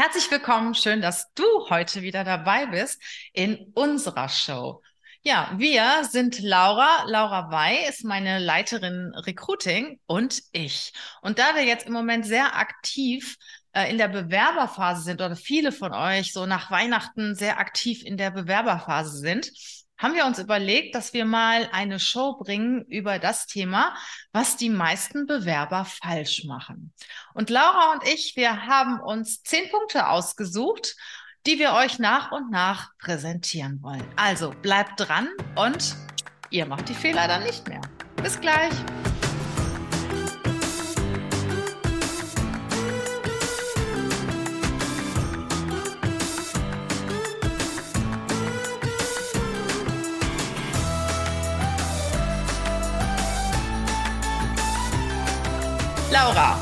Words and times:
Herzlich 0.00 0.30
willkommen, 0.30 0.74
schön, 0.74 1.02
dass 1.02 1.30
du 1.34 1.44
heute 1.68 2.00
wieder 2.00 2.24
dabei 2.24 2.64
bist 2.64 3.02
in 3.34 3.70
unserer 3.74 4.30
Show. 4.30 4.82
Ja, 5.20 5.52
wir 5.58 6.04
sind 6.04 6.40
Laura. 6.40 7.04
Laura 7.04 7.50
Wey 7.50 7.86
ist 7.86 8.02
meine 8.02 8.38
Leiterin 8.38 9.12
Recruiting 9.14 10.00
und 10.06 10.42
ich. 10.52 10.94
Und 11.20 11.38
da 11.38 11.54
wir 11.54 11.64
jetzt 11.64 11.86
im 11.86 11.92
Moment 11.92 12.24
sehr 12.24 12.56
aktiv 12.56 13.36
äh, 13.74 13.90
in 13.90 13.98
der 13.98 14.08
Bewerberphase 14.08 15.02
sind 15.02 15.20
oder 15.20 15.36
viele 15.36 15.70
von 15.70 15.92
euch 15.92 16.32
so 16.32 16.46
nach 16.46 16.70
Weihnachten 16.70 17.34
sehr 17.34 17.58
aktiv 17.58 18.02
in 18.02 18.16
der 18.16 18.30
Bewerberphase 18.30 19.18
sind, 19.18 19.52
haben 20.00 20.14
wir 20.14 20.24
uns 20.24 20.38
überlegt, 20.38 20.94
dass 20.94 21.12
wir 21.12 21.26
mal 21.26 21.68
eine 21.72 22.00
Show 22.00 22.38
bringen 22.38 22.84
über 22.86 23.18
das 23.18 23.46
Thema, 23.46 23.94
was 24.32 24.56
die 24.56 24.70
meisten 24.70 25.26
Bewerber 25.26 25.84
falsch 25.84 26.44
machen. 26.44 26.92
Und 27.34 27.50
Laura 27.50 27.92
und 27.92 28.08
ich, 28.08 28.34
wir 28.34 28.66
haben 28.66 28.98
uns 29.00 29.42
zehn 29.42 29.70
Punkte 29.70 30.08
ausgesucht, 30.08 30.96
die 31.46 31.58
wir 31.58 31.74
euch 31.74 31.98
nach 31.98 32.32
und 32.32 32.50
nach 32.50 32.90
präsentieren 32.98 33.82
wollen. 33.82 34.06
Also 34.16 34.54
bleibt 34.62 34.92
dran 34.96 35.28
und 35.54 35.94
ihr 36.48 36.64
macht 36.64 36.88
die 36.88 36.94
Fehler 36.94 37.28
dann 37.28 37.44
nicht 37.44 37.68
mehr. 37.68 37.82
Bis 38.22 38.40
gleich. 38.40 38.72
Laura, 56.12 56.56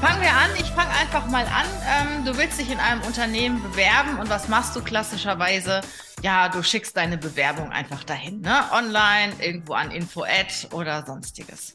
fangen 0.00 0.20
wir 0.20 0.32
an. 0.32 0.50
Ich 0.58 0.66
fange 0.72 0.90
einfach 0.90 1.28
mal 1.28 1.44
an. 1.46 1.66
Ähm, 1.86 2.24
du 2.24 2.36
willst 2.36 2.58
dich 2.58 2.68
in 2.68 2.78
einem 2.78 3.00
Unternehmen 3.02 3.62
bewerben 3.62 4.18
und 4.18 4.28
was 4.28 4.48
machst 4.48 4.74
du 4.74 4.82
klassischerweise? 4.82 5.82
Ja, 6.22 6.48
du 6.48 6.64
schickst 6.64 6.96
deine 6.96 7.16
Bewerbung 7.16 7.70
einfach 7.70 8.02
dahin, 8.02 8.40
ne? 8.40 8.64
Online, 8.72 9.32
irgendwo 9.40 9.74
an 9.74 9.92
Info-Ad 9.92 10.74
oder 10.74 11.06
sonstiges. 11.06 11.74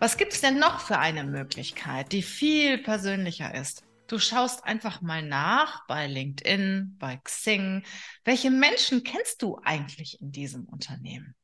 Was 0.00 0.16
gibt 0.16 0.32
es 0.32 0.40
denn 0.40 0.58
noch 0.58 0.80
für 0.80 0.98
eine 0.98 1.22
Möglichkeit, 1.22 2.10
die 2.10 2.22
viel 2.22 2.78
persönlicher 2.78 3.54
ist? 3.54 3.84
Du 4.08 4.18
schaust 4.18 4.64
einfach 4.64 5.02
mal 5.02 5.22
nach 5.22 5.86
bei 5.86 6.08
LinkedIn, 6.08 6.96
bei 6.98 7.18
Xing. 7.18 7.84
Welche 8.24 8.50
Menschen 8.50 9.04
kennst 9.04 9.42
du 9.42 9.60
eigentlich 9.62 10.20
in 10.20 10.32
diesem 10.32 10.64
Unternehmen? 10.64 11.36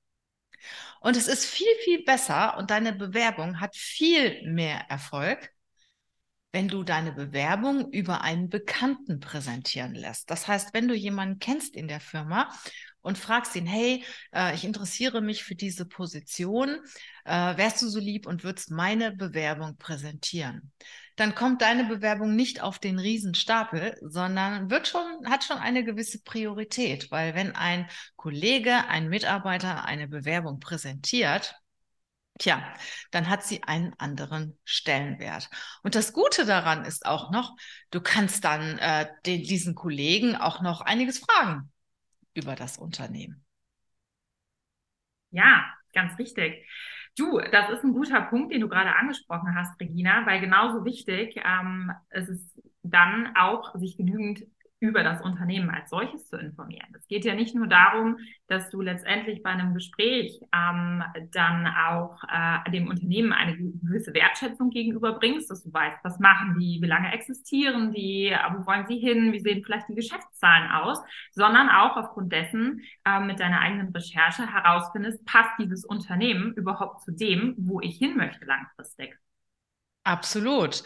Und 1.01 1.17
es 1.17 1.29
ist 1.29 1.45
viel, 1.45 1.67
viel 1.85 2.05
besser 2.05 2.57
und 2.59 2.71
deine 2.71 2.93
Bewerbung 2.93 3.61
hat 3.61 3.77
viel 3.77 4.43
mehr 4.51 4.81
Erfolg, 4.89 5.53
wenn 6.53 6.69
du 6.69 6.85
deine 6.85 7.13
Bewerbung 7.13 7.93
über 7.93 8.23
einen 8.23 8.49
Bekannten 8.49 9.21
präsentieren 9.21 9.95
lässt. 9.95 10.31
Das 10.31 10.49
heißt, 10.49 10.73
wenn 10.73 10.89
du 10.89 10.95
jemanden 10.95 11.39
kennst 11.39 11.77
in 11.77 11.87
der 11.87 12.01
Firma 12.01 12.51
und 13.03 13.19
fragst 13.19 13.55
ihn, 13.57 13.67
hey, 13.67 14.05
äh, 14.33 14.55
ich 14.55 14.65
interessiere 14.65 15.21
mich 15.21 15.45
für 15.45 15.55
diese 15.55 15.87
Position, 15.87 16.81
äh, 17.25 17.57
wärst 17.57 17.83
du 17.83 17.89
so 17.89 18.01
lieb 18.01 18.27
und 18.27 18.43
würdest 18.43 18.71
meine 18.71 19.13
Bewerbung 19.13 19.77
präsentieren? 19.77 20.73
Dann 21.17 21.35
kommt 21.35 21.63
deine 21.63 21.85
Bewerbung 21.85 22.37
nicht 22.37 22.63
auf 22.63 22.79
den 22.79 22.99
Riesenstapel, 22.99 23.97
sondern 24.03 24.71
wird 24.71 24.87
schon, 24.89 25.03
hat 25.29 25.45
schon 25.45 25.59
eine 25.59 25.83
gewisse 25.83 26.23
Priorität, 26.23 27.11
weil 27.11 27.35
wenn 27.35 27.57
ein 27.57 27.89
Kollege, 28.17 28.87
ein 28.89 29.09
Mitarbeiter 29.09 29.85
eine 29.85 30.09
Bewerbung 30.09 30.61
präsentiert, 30.61 31.57
Tja, 32.39 32.75
dann 33.13 33.31
hat 33.31 33.45
sie 33.45 33.63
einen 33.63 33.95
anderen 33.99 34.59
Stellenwert. 34.65 35.49
Und 35.83 35.95
das 35.95 36.13
Gute 36.13 36.45
daran 36.45 36.85
ist 36.85 37.07
auch 37.07 37.31
noch, 37.31 37.57
du 37.91 38.01
kannst 38.01 38.45
dann 38.45 38.79
äh, 38.79 39.09
den, 39.25 39.43
diesen 39.43 39.75
Kollegen 39.75 40.37
auch 40.37 40.61
noch 40.61 40.83
einiges 40.83 41.19
fragen 41.19 41.73
über 42.35 42.55
das 42.55 42.77
Unternehmen. 42.77 43.45
Ja, 45.31 45.65
ganz 45.95 46.19
richtig. 46.19 46.67
Du, 47.17 47.41
das 47.51 47.71
ist 47.71 47.83
ein 47.83 47.95
guter 47.95 48.21
Punkt, 48.21 48.53
den 48.53 48.61
du 48.61 48.69
gerade 48.69 48.95
angesprochen 48.95 49.55
hast, 49.55 49.81
Regina, 49.81 50.27
weil 50.27 50.41
genauso 50.41 50.85
wichtig 50.85 51.41
ähm, 51.43 51.91
ist 52.11 52.29
es 52.29 52.61
dann 52.83 53.35
auch, 53.37 53.75
sich 53.75 53.97
genügend 53.97 54.45
über 54.79 55.03
das 55.03 55.23
Unternehmen 55.23 55.71
als 55.71 55.89
solches 55.89 56.29
zu 56.29 56.37
informieren. 56.37 56.89
Es 56.95 57.07
geht 57.07 57.25
ja 57.25 57.35
nicht 57.35 57.55
nur 57.55 57.67
darum, 57.67 58.19
dass 58.47 58.69
du 58.69 58.83
letztendlich 58.83 59.43
bei 59.43 59.51
einem 59.51 59.73
Gespräch 59.73 60.39
ähm, 60.55 61.03
dann 61.33 61.67
auch 61.67 62.23
äh, 62.29 62.71
dem 62.71 62.89
Unternehmen 62.89 63.33
eine 63.33 63.57
gewisse 63.57 64.13
Wertschätzung 64.13 64.69
gegenüberbringst, 64.69 65.51
dass 65.51 65.63
du 65.63 65.73
weißt, 65.73 65.99
was 66.05 66.19
machen 66.19 66.59
die, 66.59 66.79
wie 66.83 66.87
lange 66.87 67.13
existieren 67.13 67.93
die, 67.93 68.37
wo 68.55 68.67
wollen 68.67 68.87
sie 68.87 68.99
hin, 68.99 69.33
wie 69.33 69.41
sehen 69.41 69.63
vielleicht 69.65 69.89
die 69.89 69.95
Geschäftszahlen 69.95 70.71
aus, 70.71 71.03
sondern 71.33 71.71
auch 71.71 71.97
aufgrund 71.97 72.33
dessen 72.33 72.83
äh, 73.07 73.21
mit 73.21 73.41
deiner 73.41 73.61
eigenen 73.61 73.89
Recherche 73.95 74.47
herausfindest, 74.47 75.25
passt 75.25 75.59
dieses 75.59 75.87
Unternehmen 75.87 76.53
überhaupt 76.53 77.03
zu 77.03 77.13
dem, 77.13 77.55
wo 77.57 77.81
ich 77.81 77.97
hin 77.97 78.17
möchte 78.17 78.45
langfristig. 78.45 79.17
Absolut. 80.05 80.85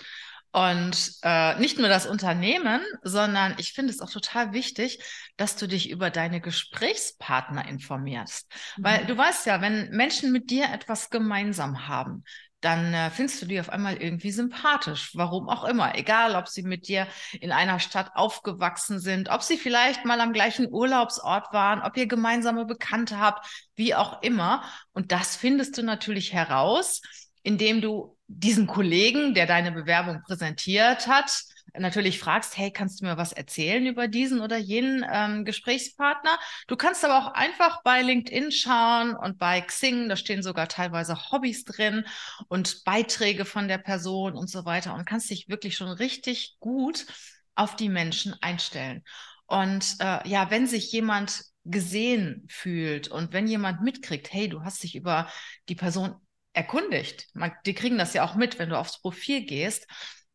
Und 0.52 1.12
äh, 1.22 1.58
nicht 1.60 1.78
nur 1.78 1.88
das 1.88 2.06
Unternehmen, 2.06 2.80
sondern 3.02 3.54
ich 3.58 3.72
finde 3.72 3.92
es 3.92 4.00
auch 4.00 4.10
total 4.10 4.52
wichtig, 4.52 4.98
dass 5.36 5.54
du 5.56 5.68
dich 5.68 5.90
über 5.90 6.10
deine 6.10 6.40
Gesprächspartner 6.40 7.68
informierst. 7.68 8.50
Mhm. 8.76 8.84
Weil 8.84 9.06
du 9.06 9.16
weißt 9.16 9.46
ja, 9.46 9.60
wenn 9.60 9.90
Menschen 9.90 10.32
mit 10.32 10.50
dir 10.50 10.64
etwas 10.72 11.10
gemeinsam 11.10 11.86
haben, 11.86 12.24
dann 12.60 12.92
äh, 12.92 13.10
findest 13.10 13.40
du 13.40 13.46
die 13.46 13.60
auf 13.60 13.70
einmal 13.70 13.96
irgendwie 13.96 14.30
sympathisch. 14.32 15.12
Warum 15.14 15.48
auch 15.48 15.64
immer. 15.64 15.96
Egal, 15.96 16.34
ob 16.34 16.48
sie 16.48 16.62
mit 16.62 16.88
dir 16.88 17.06
in 17.40 17.52
einer 17.52 17.80
Stadt 17.80 18.10
aufgewachsen 18.14 18.98
sind, 18.98 19.30
ob 19.30 19.42
sie 19.42 19.56
vielleicht 19.56 20.04
mal 20.04 20.20
am 20.20 20.32
gleichen 20.32 20.70
Urlaubsort 20.70 21.52
waren, 21.52 21.80
ob 21.80 21.96
ihr 21.96 22.06
gemeinsame 22.06 22.66
Bekannte 22.66 23.18
habt, 23.18 23.46
wie 23.76 23.94
auch 23.94 24.22
immer. 24.22 24.62
Und 24.92 25.12
das 25.12 25.36
findest 25.36 25.78
du 25.78 25.82
natürlich 25.82 26.32
heraus, 26.32 27.00
indem 27.42 27.80
du 27.80 28.16
diesen 28.26 28.66
Kollegen, 28.66 29.34
der 29.34 29.46
deine 29.46 29.72
Bewerbung 29.72 30.22
präsentiert 30.22 31.06
hat, 31.06 31.42
natürlich 31.78 32.18
fragst, 32.18 32.56
hey, 32.56 32.72
kannst 32.72 33.00
du 33.00 33.06
mir 33.06 33.16
was 33.16 33.32
erzählen 33.32 33.86
über 33.86 34.08
diesen 34.08 34.40
oder 34.40 34.56
jenen 34.56 35.04
ähm, 35.10 35.44
Gesprächspartner? 35.44 36.38
Du 36.66 36.76
kannst 36.76 37.04
aber 37.04 37.18
auch 37.18 37.32
einfach 37.34 37.82
bei 37.82 38.02
LinkedIn 38.02 38.50
schauen 38.52 39.14
und 39.14 39.38
bei 39.38 39.60
Xing, 39.60 40.08
da 40.08 40.16
stehen 40.16 40.42
sogar 40.42 40.68
teilweise 40.68 41.30
Hobbys 41.30 41.64
drin 41.64 42.04
und 42.48 42.84
Beiträge 42.84 43.44
von 43.44 43.68
der 43.68 43.78
Person 43.78 44.34
und 44.34 44.50
so 44.50 44.64
weiter 44.64 44.94
und 44.94 45.06
kannst 45.06 45.30
dich 45.30 45.48
wirklich 45.48 45.76
schon 45.76 45.88
richtig 45.88 46.56
gut 46.60 47.06
auf 47.54 47.76
die 47.76 47.88
Menschen 47.88 48.34
einstellen. 48.40 49.04
Und 49.46 49.96
äh, 50.00 50.28
ja, 50.28 50.50
wenn 50.50 50.66
sich 50.66 50.92
jemand 50.92 51.42
gesehen 51.64 52.46
fühlt 52.48 53.08
und 53.08 53.32
wenn 53.32 53.46
jemand 53.46 53.82
mitkriegt, 53.82 54.32
hey, 54.32 54.48
du 54.48 54.62
hast 54.62 54.82
dich 54.82 54.94
über 54.94 55.28
die 55.68 55.74
Person 55.74 56.16
erkundigt, 56.52 57.28
man, 57.34 57.52
die 57.66 57.74
kriegen 57.74 57.98
das 57.98 58.14
ja 58.14 58.24
auch 58.24 58.34
mit, 58.34 58.58
wenn 58.58 58.70
du 58.70 58.78
aufs 58.78 59.00
Profil 59.00 59.44
gehst, 59.44 59.86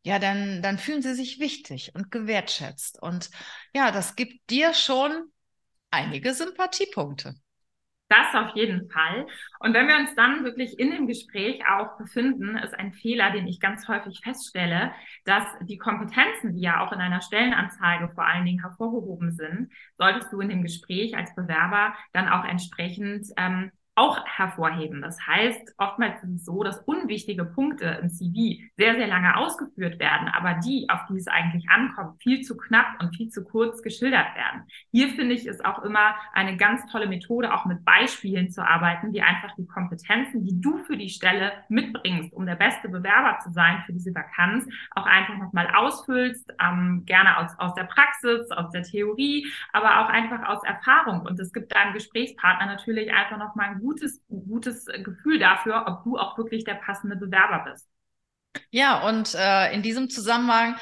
ja, 0.02 0.18
dann, 0.18 0.62
dann 0.62 0.78
fühlen 0.78 1.02
sie 1.02 1.14
sich 1.14 1.40
wichtig 1.40 1.92
und 1.94 2.12
gewertschätzt. 2.12 3.02
Und 3.02 3.30
ja, 3.74 3.90
das 3.90 4.14
gibt 4.14 4.50
dir 4.50 4.72
schon 4.72 5.32
einige 5.90 6.32
Sympathiepunkte. 6.32 7.34
Das 8.08 8.34
auf 8.34 8.54
jeden 8.54 8.88
Fall. 8.88 9.26
Und 9.58 9.74
wenn 9.74 9.88
wir 9.88 9.96
uns 9.96 10.14
dann 10.14 10.44
wirklich 10.44 10.78
in 10.78 10.92
dem 10.92 11.08
Gespräch 11.08 11.60
auch 11.68 11.98
befinden, 11.98 12.56
ist 12.56 12.72
ein 12.74 12.92
Fehler, 12.92 13.32
den 13.32 13.48
ich 13.48 13.58
ganz 13.58 13.88
häufig 13.88 14.20
feststelle, 14.22 14.92
dass 15.24 15.44
die 15.62 15.76
Kompetenzen, 15.76 16.54
die 16.54 16.60
ja 16.60 16.86
auch 16.86 16.92
in 16.92 17.00
einer 17.00 17.20
Stellenanzeige 17.20 18.10
vor 18.14 18.24
allen 18.24 18.44
Dingen 18.44 18.60
hervorgehoben 18.60 19.32
sind, 19.32 19.72
solltest 19.98 20.32
du 20.32 20.38
in 20.40 20.50
dem 20.50 20.62
Gespräch 20.62 21.16
als 21.16 21.34
Bewerber 21.34 21.96
dann 22.12 22.28
auch 22.28 22.44
entsprechend 22.44 23.26
ähm, 23.36 23.72
auch 23.96 24.24
hervorheben. 24.26 25.00
Das 25.00 25.18
heißt, 25.26 25.74
oftmals 25.78 26.22
ist 26.22 26.30
es 26.30 26.44
so, 26.44 26.62
dass 26.62 26.80
unwichtige 26.80 27.46
Punkte 27.46 27.98
im 28.02 28.10
CV 28.10 28.62
sehr, 28.76 28.94
sehr 28.94 29.06
lange 29.06 29.36
ausgeführt 29.36 29.98
werden, 29.98 30.28
aber 30.28 30.60
die, 30.64 30.86
auf 30.90 31.00
die 31.08 31.16
es 31.16 31.26
eigentlich 31.26 31.68
ankommt, 31.70 32.22
viel 32.22 32.42
zu 32.42 32.58
knapp 32.58 33.00
und 33.00 33.16
viel 33.16 33.30
zu 33.30 33.42
kurz 33.42 33.82
geschildert 33.82 34.34
werden. 34.36 34.64
Hier 34.92 35.08
finde 35.08 35.34
ich 35.34 35.46
es 35.46 35.64
auch 35.64 35.82
immer 35.82 36.14
eine 36.34 36.58
ganz 36.58 36.84
tolle 36.92 37.06
Methode, 37.06 37.54
auch 37.54 37.64
mit 37.64 37.84
Beispielen 37.86 38.50
zu 38.50 38.66
arbeiten, 38.66 39.12
die 39.12 39.22
einfach 39.22 39.54
die 39.56 39.66
Kompetenzen, 39.66 40.44
die 40.44 40.60
du 40.60 40.76
für 40.84 40.98
die 40.98 41.08
Stelle 41.08 41.52
mitbringst, 41.70 42.34
um 42.34 42.44
der 42.44 42.56
beste 42.56 42.90
Bewerber 42.90 43.38
zu 43.42 43.50
sein 43.50 43.82
für 43.86 43.94
diese 43.94 44.14
Vakanz, 44.14 44.66
auch 44.90 45.06
einfach 45.06 45.38
nochmal 45.38 45.74
ausfüllst, 45.74 46.52
ähm, 46.62 47.04
gerne 47.06 47.38
aus, 47.38 47.58
aus 47.58 47.74
der 47.74 47.84
Praxis, 47.84 48.50
aus 48.50 48.70
der 48.72 48.82
Theorie, 48.82 49.46
aber 49.72 50.00
auch 50.00 50.10
einfach 50.10 50.46
aus 50.48 50.62
Erfahrung. 50.64 51.22
Und 51.22 51.40
es 51.40 51.52
gibt 51.52 51.74
deinem 51.74 51.94
Gesprächspartner 51.94 52.66
natürlich 52.66 53.10
einfach 53.12 53.38
nochmal 53.38 53.76
gutes, 53.86 54.20
gutes 54.28 54.86
Gefühl 54.86 55.38
dafür, 55.38 55.84
ob 55.86 56.02
du 56.04 56.18
auch 56.18 56.36
wirklich 56.36 56.64
der 56.64 56.74
passende 56.74 57.16
Bewerber 57.16 57.70
bist. 57.70 57.86
Ja, 58.70 59.06
und 59.08 59.34
äh, 59.34 59.72
in 59.72 59.82
diesem 59.82 60.10
Zusammenhang 60.10 60.76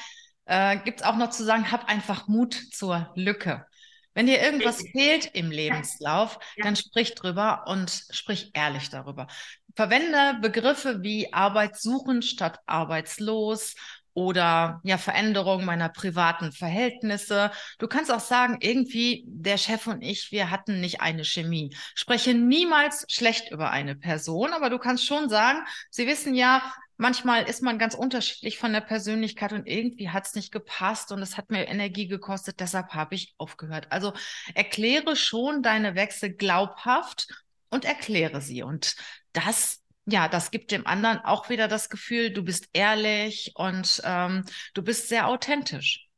äh, 0.47 0.79
gibt 0.79 1.01
es 1.01 1.07
auch 1.07 1.17
noch 1.17 1.31
zu 1.31 1.45
sagen, 1.45 1.71
hab 1.71 1.89
einfach 1.89 2.29
Mut 2.29 2.55
zur 2.55 3.13
Lücke. 3.15 3.67
Wenn 4.15 4.27
dir 4.27 4.41
irgendwas 4.41 4.79
Richtig. 4.79 4.93
fehlt 4.93 5.35
im 5.35 5.51
Lebenslauf, 5.51 6.39
ja. 6.57 6.65
dann 6.65 6.77
sprich 6.77 7.15
drüber 7.15 7.65
und 7.67 7.91
sprich 8.11 8.53
ehrlich 8.55 8.89
darüber. 8.89 9.27
Verwende 9.75 10.39
Begriffe 10.41 11.03
wie 11.03 11.33
arbeitssuchend 11.33 12.25
statt 12.25 12.61
arbeitslos 12.65 13.75
oder 14.15 14.81
ja, 14.85 14.97
Veränderung 14.97 15.65
meiner 15.65 15.89
privaten 15.89 16.53
Verhältnisse. 16.53 17.51
Du 17.79 17.89
kannst 17.89 18.11
auch 18.11 18.21
sagen, 18.21 18.59
irgendwie 18.61 19.25
der 19.27 19.59
Chef 19.59 19.87
und 19.87 20.03
ich, 20.03 20.31
wir 20.31 20.51
hatten 20.51 20.81
nicht 20.81 21.01
eine 21.01 21.25
Chemie. 21.25 21.77
Spreche 21.95 22.33
niemals 22.33 23.05
schlecht 23.09 23.51
über 23.51 23.71
eine 23.71 23.97
Person, 23.97 24.53
aber 24.53 24.71
du 24.71 24.79
kannst 24.79 25.05
schon 25.05 25.29
sagen, 25.29 25.59
sie 25.91 26.07
wissen 26.07 26.35
ja, 26.35 26.63
manchmal 26.97 27.49
ist 27.49 27.63
man 27.63 27.79
ganz 27.79 27.95
unterschiedlich 27.95 28.59
von 28.59 28.73
der 28.73 28.81
Persönlichkeit 28.81 29.53
und 29.53 29.67
irgendwie 29.67 30.11
hat 30.11 30.27
es 30.27 30.35
nicht 30.35 30.53
gepasst 30.53 31.13
und 31.13 31.21
es 31.21 31.37
hat 31.37 31.51
mir 31.51 31.67
Energie 31.67 32.07
gekostet, 32.07 32.61
deshalb 32.61 32.95
habe 32.95 33.15
ich 33.17 33.35
aufgehört. 33.37 33.89
Also 33.91 34.13
erkläre 34.55 35.17
schon 35.17 35.63
deine 35.63 35.95
Wechsel 35.97 36.33
glaubhaft 36.33 37.29
und 37.71 37.85
erkläre 37.85 38.41
sie. 38.41 38.63
Und 38.63 38.95
das 39.33 39.81
ja, 40.07 40.29
das 40.29 40.51
gibt 40.51 40.71
dem 40.71 40.87
anderen 40.87 41.19
auch 41.19 41.49
wieder 41.49 41.69
das 41.69 41.89
Gefühl, 41.89 42.31
du 42.31 42.45
bist 42.45 42.69
ehrlich 42.73 43.53
und 43.55 44.03
ähm, 44.05 44.45
du 44.75 44.83
bist 44.83 45.09
sehr 45.09 45.29
authentisch. 45.29 46.09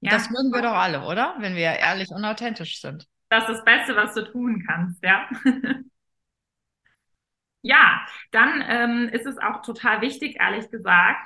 Ja. 0.00 0.10
Das 0.10 0.30
mögen 0.30 0.50
wir 0.50 0.62
doch 0.62 0.74
alle, 0.74 1.04
oder? 1.04 1.36
Wenn 1.38 1.54
wir 1.54 1.62
ehrlich 1.62 2.10
und 2.10 2.24
authentisch 2.24 2.80
sind. 2.80 3.06
Das 3.28 3.48
ist 3.48 3.58
das 3.58 3.64
Beste, 3.64 3.96
was 3.96 4.14
du 4.14 4.30
tun 4.30 4.64
kannst, 4.66 5.02
ja. 5.02 5.28
ja, 7.62 8.04
dann 8.30 8.64
ähm, 8.66 9.08
ist 9.12 9.26
es 9.26 9.38
auch 9.38 9.62
total 9.62 10.00
wichtig, 10.00 10.40
ehrlich 10.40 10.70
gesagt, 10.70 11.24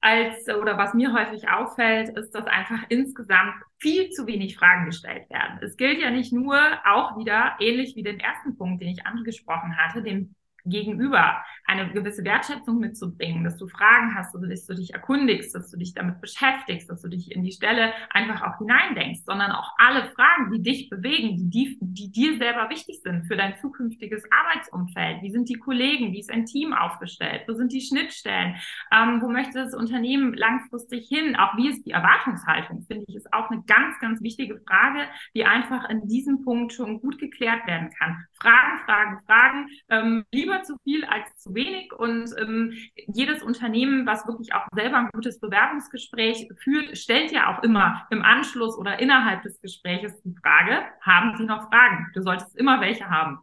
als 0.00 0.48
oder 0.48 0.76
was 0.76 0.94
mir 0.94 1.12
häufig 1.12 1.48
auffällt, 1.48 2.10
ist, 2.16 2.32
dass 2.32 2.46
einfach 2.46 2.82
insgesamt 2.90 3.54
viel 3.78 4.10
zu 4.10 4.26
wenig 4.26 4.56
Fragen 4.56 4.86
gestellt 4.86 5.28
werden. 5.30 5.58
Es 5.62 5.76
gilt 5.76 5.98
ja 5.98 6.10
nicht 6.10 6.32
nur 6.32 6.58
auch 6.84 7.16
wieder 7.18 7.56
ähnlich 7.58 7.96
wie 7.96 8.02
den 8.02 8.20
ersten 8.20 8.56
Punkt, 8.56 8.82
den 8.82 8.90
ich 8.90 9.06
angesprochen 9.06 9.76
hatte, 9.76 10.02
dem 10.02 10.34
Gegenüber 10.64 11.44
eine 11.66 11.90
gewisse 11.92 12.24
Wertschätzung 12.24 12.78
mitzubringen, 12.78 13.44
dass 13.44 13.56
du 13.56 13.68
Fragen 13.68 14.14
hast, 14.14 14.34
dass 14.34 14.66
du 14.66 14.74
dich 14.74 14.92
erkundigst, 14.92 15.54
dass 15.54 15.70
du 15.70 15.78
dich 15.78 15.94
damit 15.94 16.20
beschäftigst, 16.20 16.90
dass 16.90 17.02
du 17.02 17.08
dich 17.08 17.30
in 17.30 17.42
die 17.42 17.52
Stelle 17.52 17.92
einfach 18.10 18.42
auch 18.42 18.58
hineindenkst, 18.58 19.24
sondern 19.24 19.52
auch 19.52 19.72
alle 19.78 20.10
Fragen, 20.10 20.50
die 20.52 20.62
dich 20.62 20.90
bewegen, 20.90 21.36
die, 21.36 21.48
die, 21.50 21.78
die 21.80 22.12
dir 22.12 22.38
selber 22.38 22.68
wichtig 22.70 23.00
sind 23.02 23.26
für 23.26 23.36
dein 23.36 23.56
zukünftiges 23.56 24.24
Arbeitsumfeld. 24.30 25.22
Wie 25.22 25.30
sind 25.30 25.48
die 25.48 25.58
Kollegen? 25.58 26.12
Wie 26.12 26.20
ist 26.20 26.30
ein 26.30 26.46
Team 26.46 26.72
aufgestellt? 26.72 27.42
Wo 27.46 27.54
sind 27.54 27.72
die 27.72 27.80
Schnittstellen? 27.80 28.56
Ähm, 28.92 29.20
wo 29.22 29.28
möchte 29.28 29.58
das 29.58 29.74
Unternehmen 29.74 30.34
langfristig 30.34 31.08
hin? 31.08 31.36
Auch 31.36 31.56
wie 31.56 31.68
ist 31.68 31.84
die 31.86 31.92
Erwartungshaltung? 31.92 32.82
Finde 32.82 33.04
ich, 33.08 33.16
ist 33.16 33.32
auch 33.32 33.50
eine 33.50 33.62
ganz, 33.66 33.98
ganz 34.00 34.22
wichtige 34.22 34.60
Frage, 34.66 35.00
die 35.34 35.44
einfach 35.44 35.88
in 35.88 36.06
diesem 36.08 36.42
Punkt 36.42 36.72
schon 36.72 37.00
gut 37.00 37.18
geklärt 37.18 37.66
werden 37.66 37.90
kann. 37.98 38.24
Fragen, 38.40 38.80
Fragen, 38.84 39.20
Fragen. 39.26 39.68
Ähm, 39.88 40.24
lieber 40.32 40.53
lieber 40.54 40.64
zu 40.64 40.76
viel 40.84 41.04
als 41.04 41.36
zu 41.36 41.54
wenig. 41.54 41.92
Und 41.92 42.30
ähm, 42.38 42.72
jedes 43.06 43.42
Unternehmen, 43.42 44.06
was 44.06 44.26
wirklich 44.26 44.54
auch 44.54 44.66
selber 44.74 44.98
ein 44.98 45.10
gutes 45.12 45.40
Bewerbungsgespräch 45.40 46.48
führt, 46.58 46.96
stellt 46.96 47.32
ja 47.32 47.54
auch 47.54 47.62
immer 47.62 48.06
im 48.10 48.22
Anschluss 48.22 48.76
oder 48.76 48.98
innerhalb 48.98 49.42
des 49.42 49.60
Gespräches 49.60 50.12
die 50.24 50.34
Frage, 50.42 50.84
haben 51.00 51.36
Sie 51.36 51.44
noch 51.44 51.68
Fragen? 51.70 52.10
Du 52.14 52.22
solltest 52.22 52.56
immer 52.56 52.80
welche 52.80 53.08
haben. 53.08 53.40